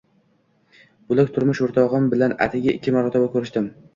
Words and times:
Bo`lajak 1.11 1.29
turmush 1.35 1.61
o`rtog`im 1.67 2.09
bilan 2.15 2.35
atigi 2.47 2.75
ikki 2.79 2.97
marotaba 2.99 3.29
ko`rishdim 3.39 3.71